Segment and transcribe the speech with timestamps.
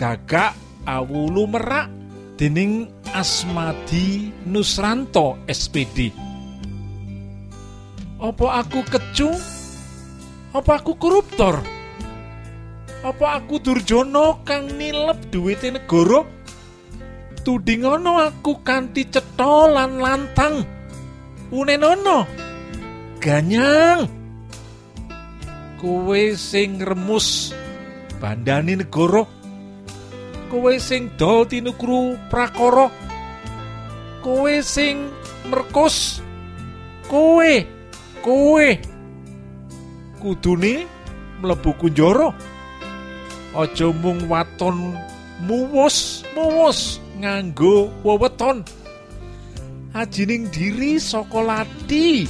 [0.00, 0.56] gagak
[0.88, 1.92] awulu merak
[2.40, 6.08] dening Asmadi Nusranto SPD.
[8.16, 9.28] Apa aku kecu?
[10.56, 11.60] Apa aku koruptor?
[13.04, 16.24] Apa aku durjono kang nilep duwite negara?
[17.44, 20.64] Tudingono aku kanthi cetha lan lantang.
[21.52, 22.24] Unenono.
[23.20, 24.08] Ganyang.
[25.76, 27.52] Kowe sing remus
[28.16, 29.39] bandani negara.
[30.50, 32.90] Kowe sing dol tinukru prakara.
[34.18, 35.06] Kowe sing
[35.46, 36.18] merkus.
[37.06, 37.52] Kowe,
[38.22, 38.66] kowe
[40.18, 40.90] kudune
[41.38, 42.34] mlebu kunjara.
[43.54, 44.94] Aja mung waton
[45.46, 48.66] muwus, muwus nganggo weweton.
[49.94, 52.26] Ajining diri saka lati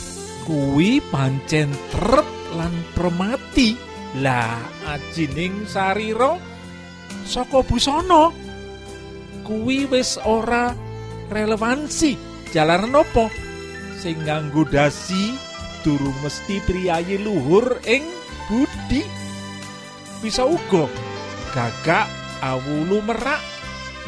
[0.48, 3.76] kuwi pancen trep lan premati.
[4.20, 4.60] Lah
[4.92, 6.49] ajining sarira
[7.30, 8.34] saka busana
[9.46, 10.74] kuwi wis ora
[11.30, 12.18] relevansi
[12.50, 13.30] jalaran apa?
[14.02, 15.38] Sing nganggo dasi
[15.86, 18.02] durung mesti priyayi luhur ing
[18.50, 19.06] budi.
[20.18, 20.90] Bisa uga
[21.54, 22.10] gagak
[22.42, 23.38] awulu merak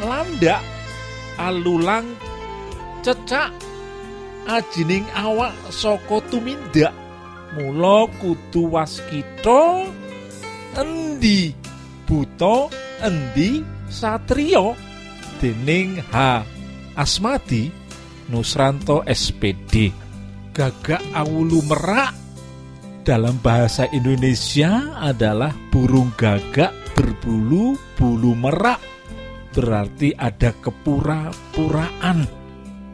[0.03, 0.59] landak
[1.39, 2.19] alulang
[3.07, 3.55] cecak
[4.51, 6.91] ajining awak saka tumindak.
[7.55, 9.87] Mula kudu waskita
[10.75, 11.53] endi
[12.09, 12.67] buta
[13.03, 13.59] endi
[13.91, 14.73] satrio?
[15.43, 16.41] Dening H.
[16.95, 17.67] Asmadi
[18.31, 19.91] Nusranto SPD
[20.55, 22.15] gagak awulu merak.
[23.03, 28.79] Dalam bahasa Indonesia adalah burung gagak berbulu bulu merak.
[29.51, 32.25] Berarti ada kepura-puraan.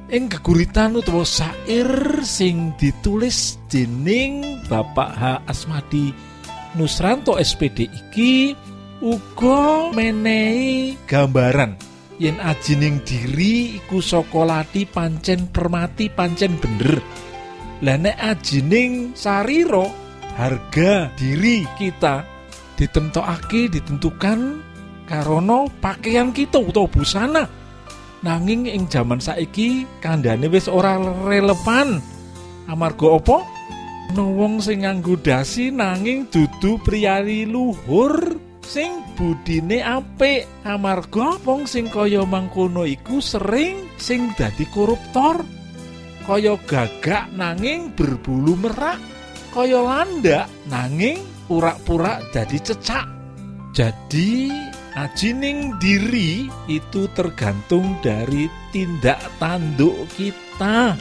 [0.10, 1.86] Ing geguritan utawa sair
[2.26, 5.24] sing ditulis dening Bapak H.
[5.46, 6.10] Asmadi
[6.74, 8.58] Nusranto SPD iki
[9.00, 11.76] uga menehi gambaran.
[12.20, 17.00] Yen ajining diri iku saka lati pancen permati pancen bener.
[17.80, 19.88] Lah nek ajining sarira
[20.36, 22.28] harga diri kita
[22.76, 24.60] ditemtokake ditentukan
[25.08, 27.44] karono pakaian kita utawa busana.
[28.20, 32.04] Nanging ing jaman saiki kandhane wis ora relevan.
[32.68, 33.38] Amarga apa?
[34.12, 40.46] Ana wong sing nganggo dasi nanging dudu priyayi luhur sing budine apik.
[40.62, 45.42] Amarga wong sing kaya mangkono iku sering sing dadi koruptor.
[46.30, 49.02] Kaya gagak nanging berbulu merak.
[49.50, 53.10] Kaya landak nanging urak-purak dadi cecak.
[53.74, 54.54] Jadi
[54.94, 60.94] ajining diri itu tergantung dari tindak tanduk kita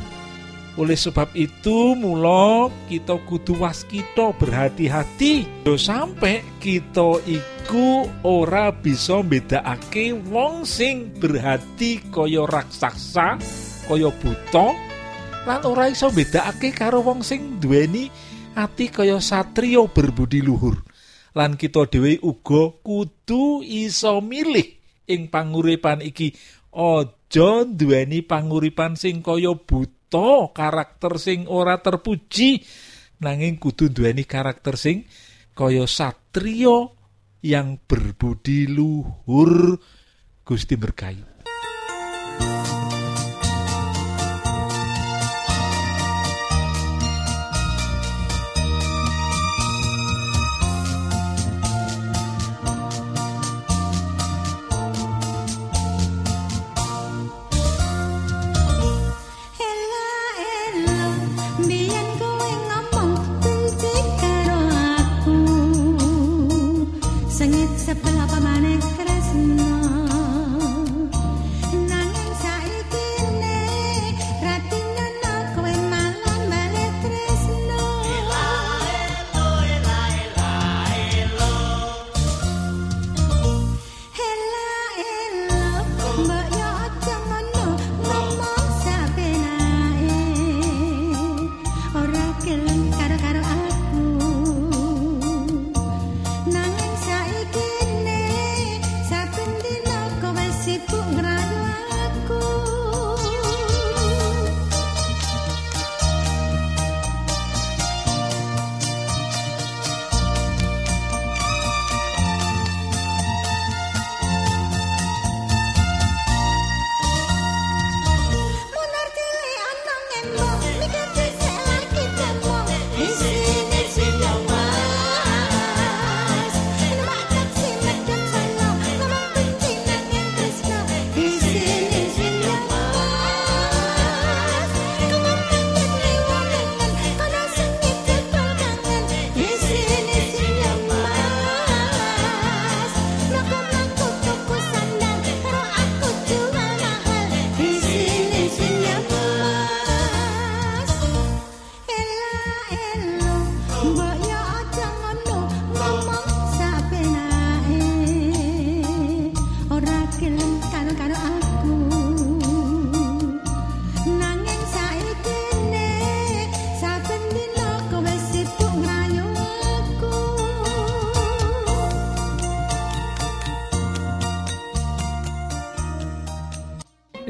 [0.79, 5.67] oleh sebab itu mula kita kudu waskita berhati-hati.
[5.67, 13.43] Yo sampai kita iku ora bisa bedakake wong sing berhati kaya raksasa
[13.91, 14.69] kaya buta
[15.51, 18.07] lan ora iso bedakake karo wong sing duweni
[18.55, 20.79] ati kaya satrio berbudi luhur.
[21.35, 24.79] Lan kita dhewe uga kudu iso milih
[25.11, 26.31] ing panguripan iki.
[26.71, 29.98] Aja duweni panguripan sing kaya buta
[30.53, 32.65] karakter sing ora terpuji.
[33.19, 35.05] Nanging kudu duweni karakter sing
[35.53, 36.95] kaya satrio
[37.43, 39.79] yang berbudi luhur.
[40.49, 41.39] Gusti berkayu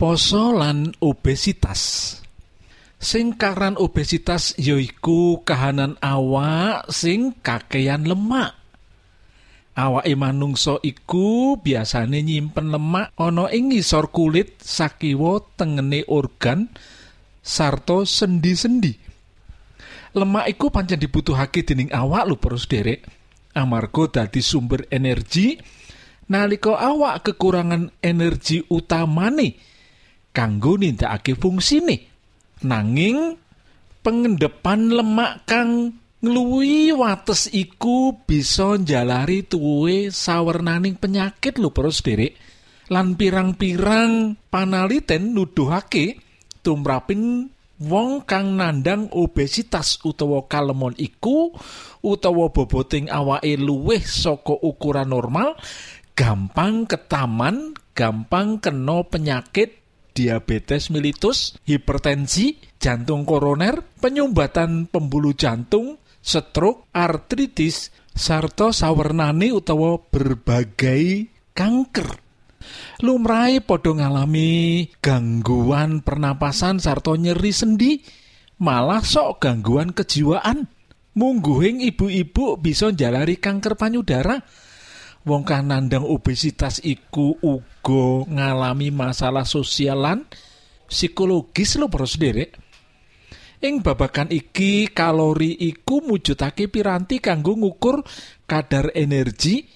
[0.00, 2.16] poso lan obesitas.
[2.96, 8.56] Sing karan obesitas yaiku kahanan awak sing kakean lemak.
[9.76, 16.72] Awake manungsa iku biasane nyimpen lemak ana ing ngisor kulit sakiwa tengene organ
[17.44, 18.96] sarta sendi-sendi.
[20.16, 23.04] Lemak iku pancen dibutuhake dening awak lho terus derek
[23.52, 25.60] amarga dadi sumber energi
[26.32, 29.69] nalika awak kekurangan energi utamane
[30.30, 32.06] kanggo nindakake fungsine.
[32.66, 33.36] Nanging
[34.04, 42.36] pengendepan lemak kang ngluwi wates iku bisa njalari tuwe sawernaning penyakit lho para sederek.
[42.90, 46.18] Lan pirang-pirang panaliten nuduhake
[46.60, 47.46] tumraping
[47.80, 51.56] wong kang nandang obesitas utawa kalemon iku
[52.04, 55.56] utawa boboting awake luwih saka ukuran normal
[56.12, 59.79] gampang ketaman gampang kena penyakit
[60.12, 72.20] diabetes mellitus, hipertensi, jantung koroner, penyumbatan pembuluh jantung, stroke, artritis, sarta sawernane utawa berbagai kanker.
[73.00, 78.04] Lumrahe padha ngalami gangguan pernapasan sarta nyeri sendi,
[78.60, 80.68] malah sok gangguan kejiwaan.
[81.10, 84.38] Mungguhing ibu-ibu bisa njalari kanker payudara.
[85.20, 90.24] Wong kang nandang obesitas iku uga ngalami masalah sosialan
[90.88, 92.56] psikologis lho para sederek.
[93.60, 98.00] Ing babakan iki kalori iku mujudake piranti kanggo ngukur
[98.48, 99.68] kadar energi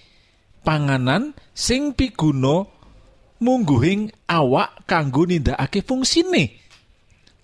[0.64, 2.64] panganan sing piguna
[3.44, 6.56] mungguhing awak kanggo nindakake fungsine.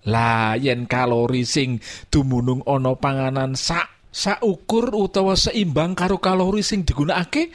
[0.09, 1.77] Lah yen kalori sing
[2.09, 7.53] dumunung ana panganan sak saukur utawa seimbang karo kalori sing digunakake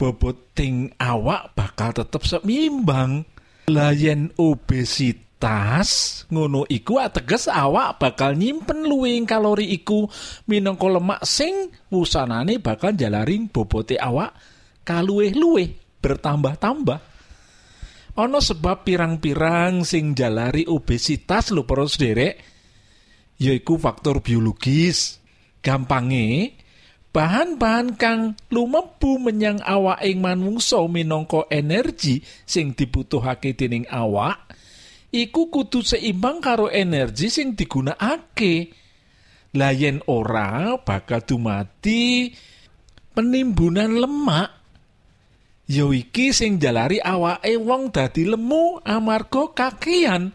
[0.00, 3.28] boboting awak bakal tetep seimbang.
[3.68, 10.08] Lah yen obesitas ngono iku ateges awak bakal nyimpen luwing kalori iku
[10.48, 14.32] minangka lemak sing wusanane bakal jalaring bobote awak
[14.88, 17.00] kaluwih-luwih bertambah-tambah.
[18.16, 22.40] Ana sebab pirang-pirang sing jalari obesitas lho para sederek
[23.36, 25.20] yaiku faktor biologis.
[25.60, 26.56] Gampange
[27.10, 34.50] bahan-bahan kang lumebu menyang awak ing manungsa minangka energi sing dibutuhake dening awak
[35.10, 38.78] iku kudu seimbang karo energi sing digunakake.
[39.58, 42.30] Lah yen ora bakal dumati
[43.10, 44.50] penimbunan lemak.
[45.66, 50.34] Ya iki sing jalari awake wong dadi lemu amarga kakean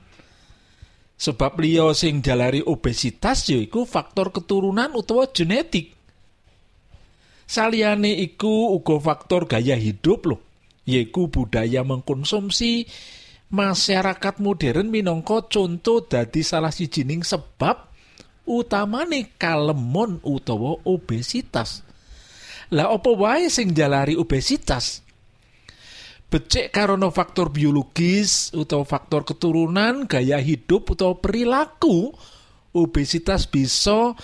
[1.16, 5.95] sebab liya sing jalari obesitas yaiku faktor keturunan utawa genetik
[7.46, 10.42] Saliyane iku uga faktor gaya hidup loh,
[10.90, 12.90] yaiku budaya mengkonsumsi
[13.54, 17.86] masyarakat modern minangka contoh dadi salah sijining sebab
[18.50, 21.86] utamane kalemon utawa obesitas.
[22.74, 25.06] Lah apa wae sing jalari obesitas?
[26.26, 32.10] Becik karena faktor biologis utawa faktor keturunan, gaya hidup utawa perilaku,
[32.74, 34.18] obesitas bisa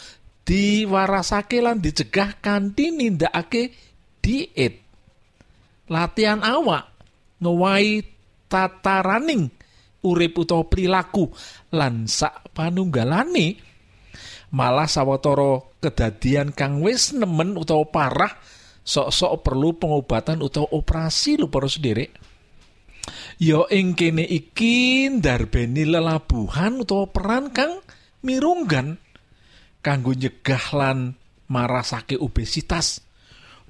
[0.46, 3.74] diwarasake lan dicegah kanthi nindakake
[4.22, 4.82] diet.
[5.92, 6.88] Latihan awak
[7.42, 8.06] ngowahi
[8.48, 9.50] tataraning
[10.06, 11.30] urip utawa perilaku
[11.74, 13.58] lan sak panunggalane
[14.54, 18.34] malah sawetara kedadian kang wis nemen utawa parah
[18.82, 22.12] sok-sok perlu pengobatan utawa operasi lho para sederek
[23.42, 27.82] ya ing kene iki ndarbeni lelabuhan utawa peran kang
[28.22, 29.01] mirunggan
[29.82, 31.18] kanggo nyegah lan
[31.50, 33.02] marasake obesitas.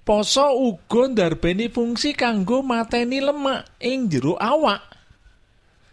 [0.01, 4.84] Poso uga ndarbeni fungsi kanggo mateni lemak ing jero awak.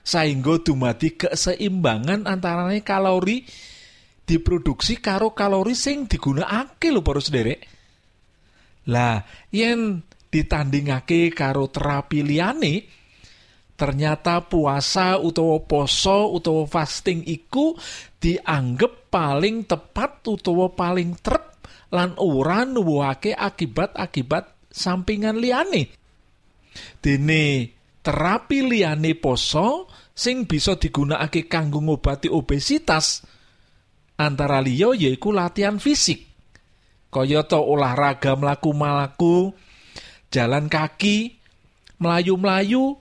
[0.02, 3.44] Saengga dumadi keseimbangan antarane kalori
[4.24, 7.60] diproduksi karo kalori sing digunakake lho para sederek.
[8.88, 9.20] Lah,
[9.52, 10.00] yen
[10.32, 12.88] ditandingake karo terapi liyane,
[13.76, 17.76] ternyata puasa utawa poso utawa fasting iku
[18.16, 21.58] dianggep paling tepat utawa paling trep
[21.92, 25.88] lan ora nuwuhake akibat-akibat sampingan liyane.
[27.00, 27.72] Dene
[28.04, 33.24] terapi liyane poso sing bisa digunakake kanggo ngobati obesitas
[34.20, 36.28] antara liya yaiku latihan fisik.
[37.08, 39.56] Kaya to olahraga mlaku-mlaku
[40.28, 41.40] jalan kaki
[41.96, 43.00] mlayu-mlayu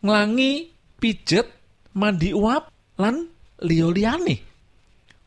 [0.00, 0.70] nglangi
[1.02, 1.50] pijet
[1.98, 2.70] mandi uap
[3.02, 3.26] lan
[3.58, 4.49] liya-liyane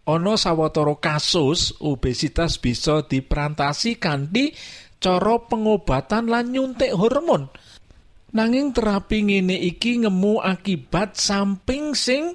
[0.04, 4.52] ana sawetara kasus obesitas bisa diperantasi kanthi
[5.00, 7.52] cara pengobatan lan nyuntik hormon.
[8.34, 12.34] Nanging terapi ngene iki ngemu akibat samping sing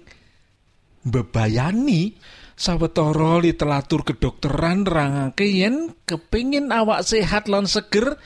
[1.03, 2.15] bebayani
[2.55, 8.19] sawetara literatur kedokteran nerangake yen kepingin awak sehat lan seger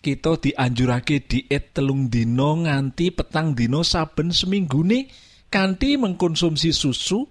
[0.00, 5.06] kita dianjurake diet telung dino nganti petang dino saben seminggune
[5.52, 7.28] kanthi mengkonsumsi susu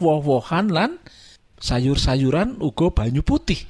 [0.00, 0.96] woh-wohan lan
[1.60, 3.60] sayur-sayuran uga banyu putih.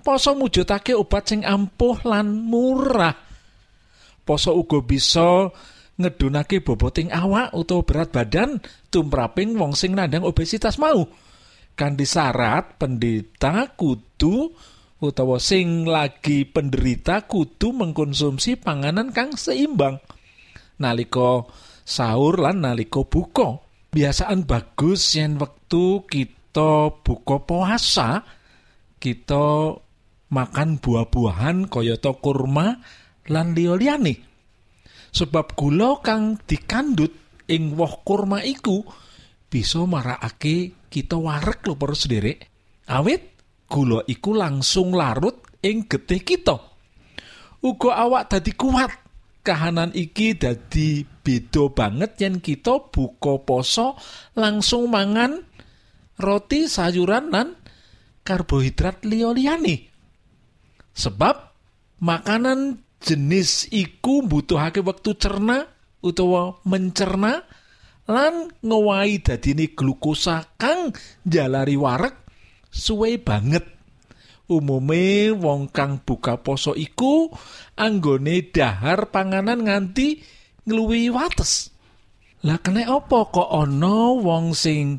[0.00, 3.16] Poso mujudake obat sing ampuh lan murah.
[4.24, 5.48] Poso uga bisa
[6.00, 8.56] ngedunake boboting awak utawa berat badan
[8.88, 11.04] tumraping wong sing nandang obesitas mau.
[11.76, 14.52] Kanthi syarat pendeta kudu
[15.00, 20.00] utawa sing lagi penderita kudu mengkonsumsi panganan kang seimbang.
[20.80, 21.44] Nalika
[21.84, 28.22] sahur lan nalika buka biasaan bagus yen wektu kita buka puasa
[29.02, 29.74] kita
[30.30, 32.78] makan buah-buahan kayata kurma
[33.26, 34.14] lan liya-liyane
[35.10, 37.10] sebab gula kang dikandut
[37.50, 38.86] ing woh kurma iku
[39.50, 42.38] bisa marakake kita warek lho para sederek
[42.86, 43.34] awit
[43.66, 46.56] gula iku langsung larut ing getih kita.
[47.60, 48.90] Uga awak dadi kuat.
[49.50, 53.98] Kahanan iki dadi beda banget yen kita buka poso
[54.38, 55.42] langsung mangan
[56.22, 57.58] roti sayuran lan
[58.22, 59.90] karbohidrat liya-liyane.
[60.94, 61.50] Sebab
[61.98, 65.66] makanan jenis iku butuhake wektu cerna
[65.98, 67.42] utawa mencerna
[68.06, 70.94] lan ngowahi dadine glukosa kang
[71.26, 72.14] jalari warek
[72.70, 73.66] suwe banget
[74.50, 77.30] umume wong kang buka poso iku
[77.78, 80.18] anggone dahar panganan nganti
[80.66, 81.70] ngluwi wates.
[82.42, 84.98] Lah kene opo kok ana wong sing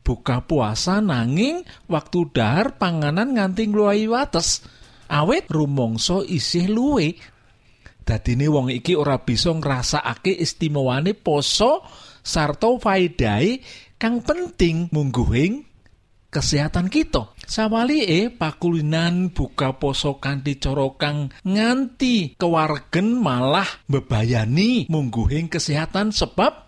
[0.00, 1.60] buka puasa nanging
[1.92, 4.64] waktu dahar panganan nganti ngluwi wates?
[5.12, 7.14] Awet rumangsa isih luwe.
[8.06, 11.82] Dadine wong iki ora bisa ngrasakake istimewane poso
[12.22, 13.60] sarta faedahe
[13.98, 15.66] kang penting mungguhing
[16.30, 17.35] kesehatan kita.
[17.46, 26.66] Sawalike pakulinan buka poso kanthi cara kang nganti kewargen malah bebayani mungguhing kesehatan sebab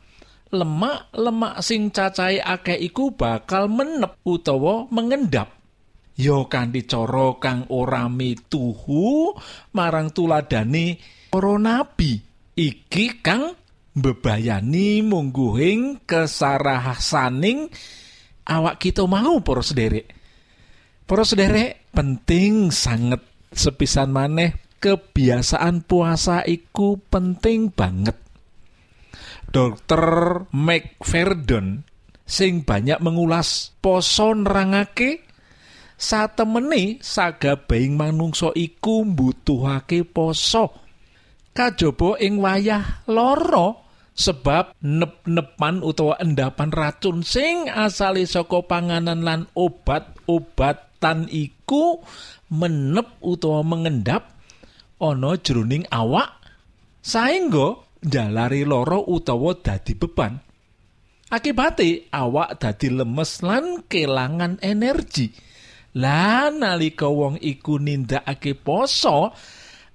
[0.54, 5.50] lemak-lemak sing cacahe akeh iku bakal menep utawa mengendap.
[6.14, 9.34] Yo kanthi cara kang ora mituhu
[9.74, 12.22] marang tuladane para nabi
[12.54, 13.50] iki kang
[13.98, 17.66] bebayani mungguhing kesarahasaning
[18.46, 20.17] awak kita mau para sederek
[21.08, 28.12] para sederek penting sangat sepisan maneh kebiasaan puasa iku penting banget.
[29.48, 30.04] Dokter
[30.52, 31.80] McFerdon
[32.28, 35.24] sing banyak mengulas poso nerangake
[35.96, 40.84] satemene sagabeing manungsa iku mbutuhake poso.
[41.56, 49.40] Kajaba ing wayah loro sebab nep-nepan utawa endapan racun sing asale saka panganan lan
[50.98, 52.02] obat-obatan iku
[52.50, 54.34] menep utawa mengendap
[54.98, 56.42] ana jroning awak
[56.98, 60.34] saengga jalari loro utawa dadi beban.
[61.28, 65.30] Akibate awak dadi lemes lan kelangan energi.
[65.98, 69.32] Lan nalika wong iku nindakake poso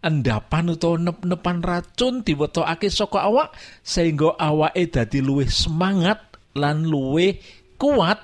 [0.03, 6.19] endapan utawa nep-nepan racun diwetokake saka awak sehingga awake dadi luwih semangat
[6.53, 7.39] lan luwih
[7.79, 8.19] kuat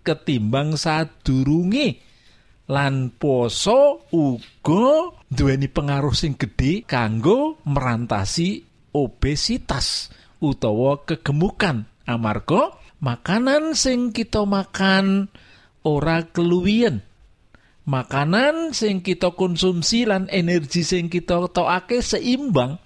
[0.00, 2.09] ketimbang sadurunge
[2.70, 8.62] lan poso uga duweni pengaruh sing gedhe kanggo merantasi
[8.94, 11.90] obesitas utawa kegemukan.
[12.06, 15.30] Amarga makanan sing kita makan
[15.86, 17.06] ora keluwian
[17.88, 22.76] makanan sing kita konsumsi lan energi sing kita tokake seimbang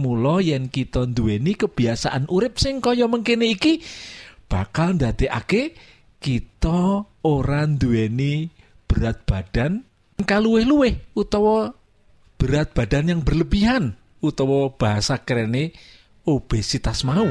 [0.00, 3.84] mula yen kita duweni kebiasaan urip sing kaya mengkene iki
[4.48, 5.76] bakal ndadekake
[6.18, 8.59] kita ora duweni
[8.90, 9.86] berat badan
[10.18, 11.78] kaluweh-luweh utawa
[12.34, 15.72] berat badan yang berlebihan utawa bahasa kerene
[16.26, 17.30] obesitas mau.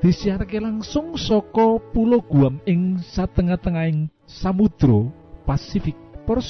[0.00, 5.12] disiarke langsung saka Pulau Guam ing satengah-tengahing Samudra
[5.44, 5.96] Pasifik.
[6.24, 6.40] Para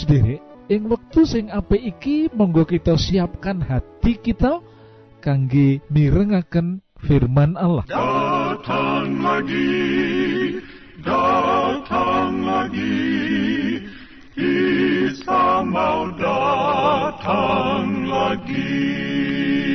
[0.71, 4.63] ing wektu sing apik iki monggo kita siapkan hati kita
[5.19, 7.83] kangge mirengaken firman Allah.
[7.91, 10.63] Datang lagi,
[11.03, 13.03] datang lagi,
[14.39, 19.70] Isa mau datang lagi.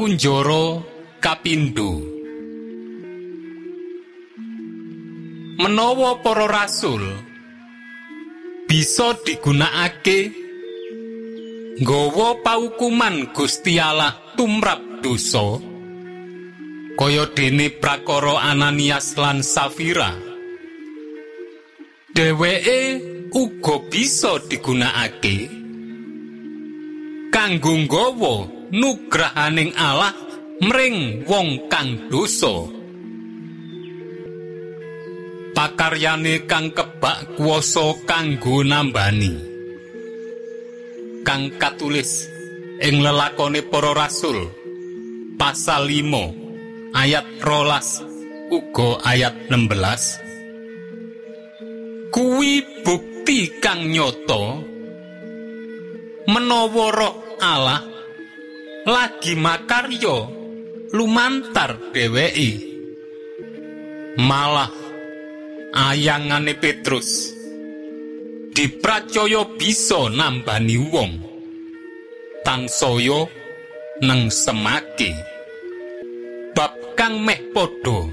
[0.00, 0.80] Pakunjoro
[1.20, 2.00] kapindo
[5.60, 7.04] Menawa para rasul
[8.64, 10.32] bisa digunakake
[11.84, 15.60] nggawa paukuman Gusti Allah tumrap dosa
[16.96, 20.16] kaya dene prakara Ananias lan Safira.
[22.16, 22.80] Dheweke
[23.36, 25.44] uga bisa digunakake
[27.28, 30.14] kanggo nggawa nugrahaning Allah
[30.62, 32.78] mring wong kang dosa.
[35.50, 39.34] Pakaryane kang kebak kuwasa kanggo nambani.
[41.26, 42.30] Kang katulis
[42.80, 44.48] ing lelakone para rasul.
[45.40, 46.40] Pasal 5
[46.94, 48.02] ayat rolas
[48.50, 54.58] uga ayat 16 kuwi bukti kang nyoto
[56.26, 57.86] menawa roh Allah
[58.90, 60.26] lagi makarya
[60.90, 62.50] lumantar dheweke
[64.18, 64.74] malah
[65.70, 67.30] ayangane Petrus
[68.50, 71.12] dipracaya bisa nambani wong.
[72.42, 73.30] Tansaya
[74.02, 75.14] neng semake
[76.56, 78.10] bab kang meh padha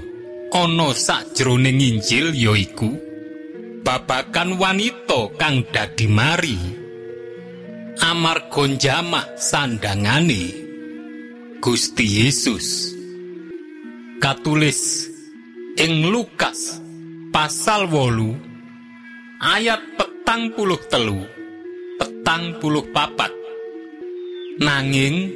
[0.54, 2.92] ana sakjroning Injil yaiku
[3.82, 6.58] babakan wanita kang dadi mari.
[7.98, 10.67] Amarga njamah sandangane
[11.58, 12.94] Gusti Yesus.
[14.22, 15.10] Katulis
[15.74, 16.78] ing Lukas
[17.34, 18.38] pasal wolu
[19.42, 21.18] ayat petang puluh telu
[21.98, 23.34] petang puluh papat.
[24.62, 25.34] Nanging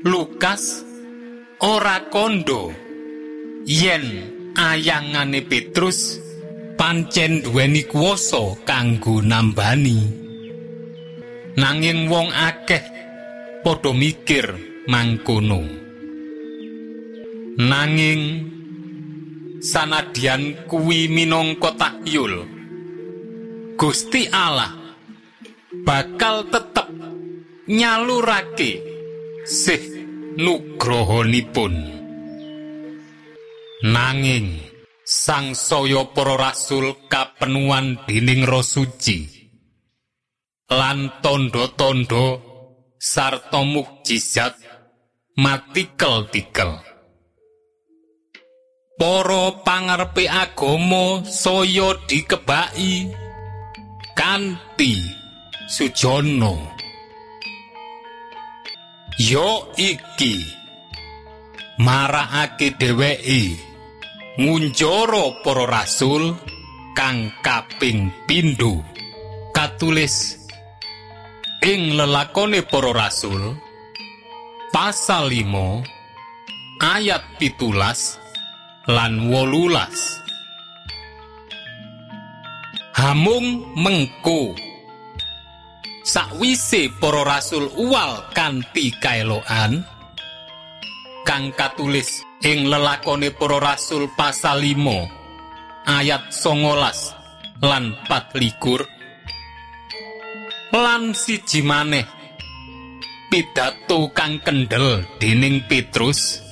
[0.00, 0.80] Lukas
[1.60, 2.72] ora kondo
[3.68, 4.04] yen
[4.56, 6.16] ayangane Petrus
[6.80, 10.00] pancen duweni kuwasa kanggo nambani.
[11.60, 12.84] Nanging wong akeh
[13.60, 15.62] padha mikir mangkono.
[17.56, 18.22] Nanging
[19.60, 22.44] sanadyan kuwi minangka tahyul
[23.76, 24.72] Gusti Allah
[25.84, 26.88] bakal tetep
[27.68, 28.80] nyalurake
[29.44, 29.82] sih
[30.36, 31.74] nugrohonipun.
[33.86, 34.46] Nanging
[35.04, 38.64] sang saya para rasul kapenuan dening roh
[40.66, 42.26] lan tondo-tondo
[42.98, 44.65] sarta mukjizat
[45.36, 46.80] matikel-tikel.
[48.96, 53.12] Para pangarepe agama saya dikebaki
[54.16, 55.04] kanthi
[55.68, 56.56] sujana.
[59.20, 60.40] Yo iki
[61.76, 63.60] marakake dheweke
[64.40, 66.32] ngunjara para rasul
[66.96, 68.80] kang kaping pindho
[69.52, 70.40] katulis
[71.60, 73.65] ing lelakone para rasul
[74.76, 78.20] pasal 5 ayat pitulas
[78.84, 80.20] lan wolulas.
[82.92, 84.52] Hamung mengko.
[86.04, 89.80] Sakwise para rasul uwal kanthi kaeloan
[91.24, 98.84] kang katulis ing lelakone para rasul pasal 5 ayat 19 lan 24
[100.76, 102.15] lan siji maneh
[103.30, 106.42] pidato kang kendel dening Petrus.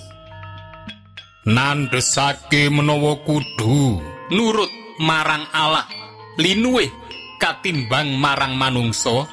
[1.45, 4.01] Nandesake menawa kudu
[4.33, 4.73] nurut
[5.05, 5.85] marang Allah
[6.41, 6.89] linuwih
[7.37, 9.29] katimbang marang manungsa.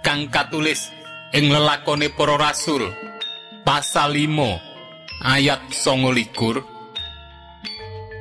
[0.00, 0.88] Kang katulis
[1.34, 2.88] ing lelakone para rasul
[3.66, 6.64] pasal 5 ayat 29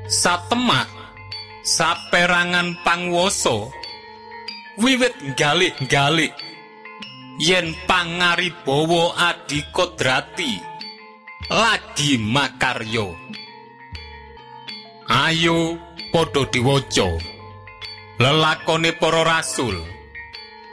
[0.10, 0.90] satemah
[1.64, 3.70] saperangan pangwasa
[4.82, 6.34] wiwit galih-galih
[7.40, 10.60] yen pangaribawa adikodrati
[11.50, 13.16] lagi makaryo
[15.10, 15.82] ayo
[16.14, 17.10] padha diwaca.
[18.20, 19.80] Lelakone para rasul.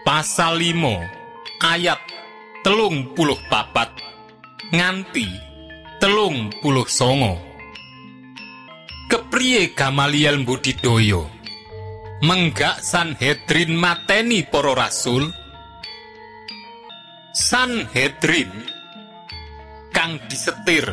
[0.05, 1.99] Pasal 5 ayat
[2.63, 3.91] telung puluh papat
[4.71, 5.27] nganti
[5.99, 7.41] telung puluh songo.
[9.11, 11.31] Kepriye Gamaliel Budidoyo
[12.23, 15.31] menggak Sanhedrin mateni para rasul
[17.37, 18.49] Sanhedrin
[19.93, 20.89] kang disetir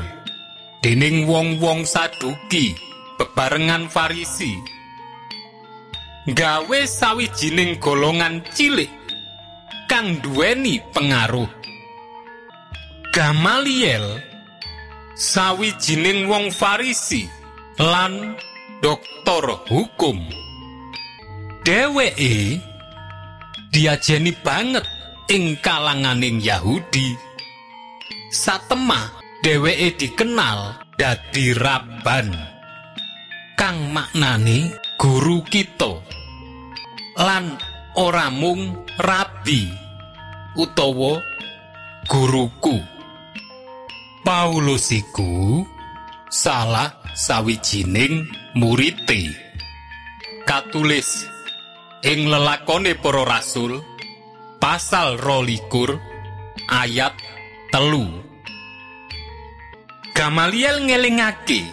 [0.83, 2.75] dening wong-wong saduki
[3.15, 4.51] bebarengan Farisi.
[6.27, 8.91] Gawe sawijining golongan cilik
[9.87, 11.47] kang duweni pengaruh.
[13.15, 14.19] Gamaliel
[15.15, 17.23] sawijining wong Farisi
[17.79, 18.35] lan
[18.83, 20.19] doktor hukum.
[21.63, 22.59] Dheweke
[23.71, 24.83] diajeni banget
[25.29, 27.15] ing kalanganing Yahudi.
[28.33, 32.33] Satemah dheweke dikenal dadi Rabban.
[33.53, 36.01] Kang maknane guru kita.
[37.21, 37.55] Lan
[38.01, 39.69] ora mung rabi
[40.57, 41.21] utawa
[42.09, 42.81] guruku.
[44.23, 45.61] Paulus iku
[46.31, 48.25] salah sawijining
[48.57, 49.29] murite.
[50.47, 51.29] Katulis
[52.01, 53.92] ing lelakone para rasul
[54.63, 55.99] pasal rolikur
[56.71, 57.11] ayat
[57.67, 58.07] telu.
[60.15, 61.67] Gamaliel ngelingake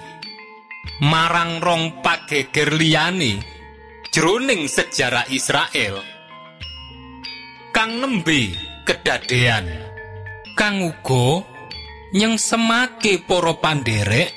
[0.98, 3.38] marang rong pageger liyane
[4.10, 6.02] jroning sejarah Israel.
[7.70, 9.70] Kang nembe kedadean
[10.58, 11.46] kang uga
[12.10, 14.34] nyengsemake para panderek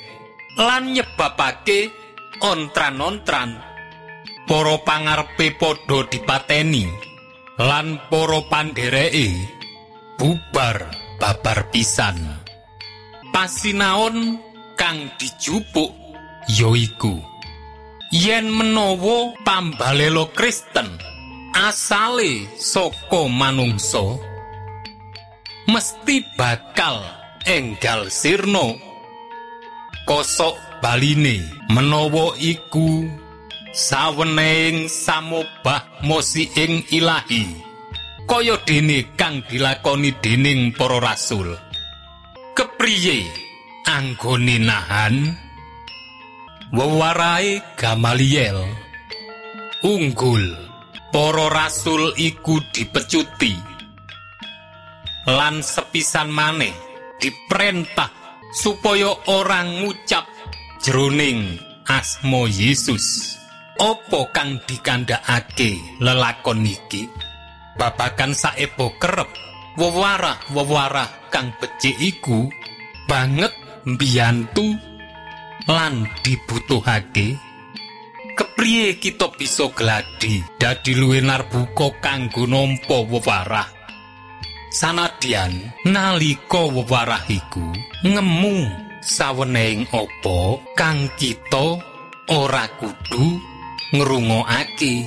[0.62, 1.90] lan nyebabake
[2.38, 3.58] ontran-ontran.
[4.46, 7.13] Para pangarepe padha dipateni
[7.58, 9.30] lan para pandhereke
[10.18, 10.90] bubar
[11.22, 12.18] babar pisan.
[13.30, 14.38] Pasinaon
[14.78, 15.90] kang dijupuk
[16.50, 17.18] yoiku
[18.14, 20.86] yen menawa pambalelo Kristen
[21.54, 24.18] asale saka manungsa
[25.70, 27.02] mesti bakal
[27.46, 28.74] enggal sirna.
[30.04, 31.40] Kosok baline
[31.72, 33.08] menawa iku
[33.74, 37.58] sawening samobah mosi ing ilahi
[38.24, 41.52] kaya dene kang dilakoni dening para rasul.
[42.54, 43.26] Kepriye
[43.84, 45.34] anggone nahan?
[46.70, 48.62] Wewarahe Gamaliel.
[49.84, 50.54] Unggul
[51.12, 53.52] para rasul iku dipecuti.
[55.28, 56.72] Lan sepisan maneh
[57.20, 58.08] diperintah
[58.54, 60.24] supaya orang ngucap
[60.80, 61.58] jroning
[61.90, 63.43] asmo Yesus
[63.80, 67.10] opo kang dikandhakake lelakon iki?
[67.74, 69.30] Babakan saebo kerep?
[69.74, 72.46] Wewarah-wewarah kang becik iku
[73.10, 73.50] banget
[73.82, 74.78] mbiyantu
[75.66, 77.34] lan dibutuhake.
[78.38, 83.84] Kepriye kita bisa gladi dadi luwih narbuka kanggo nampa wewarah
[84.74, 87.62] sanadyan nalika wewarah iku
[88.02, 88.66] ngemu
[88.98, 91.78] saweneng apa kang kita
[92.26, 93.53] ora kudu
[93.94, 95.06] ngrungokake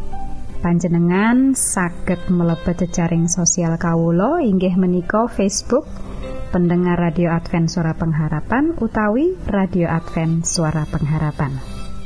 [0.61, 5.89] panjenengan saged mlebet jejaring sosial Kawulo inggih menika Facebook
[6.53, 11.57] pendengar radio Advent suara pengharapan utawi radio Advent suara pengharapan.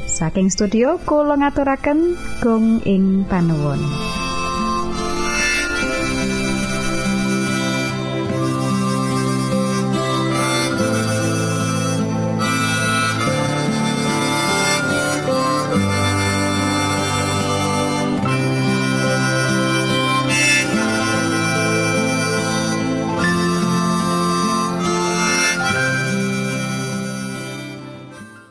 [0.08, 3.84] Saking studio kula ngaturaken gong ing panuwun